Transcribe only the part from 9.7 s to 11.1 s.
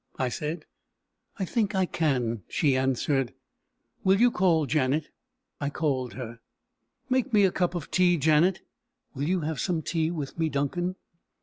tea with me, Duncan?"